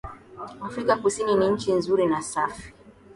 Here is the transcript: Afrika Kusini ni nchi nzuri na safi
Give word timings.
Afrika 0.61 0.95
Kusini 0.97 1.35
ni 1.35 1.49
nchi 1.49 1.73
nzuri 1.73 2.05
na 2.05 2.21
safi 2.21 2.73